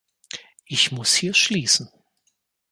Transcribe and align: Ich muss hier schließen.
Ich 0.65 0.91
muss 0.91 1.13
hier 1.13 1.35
schließen. 1.35 1.91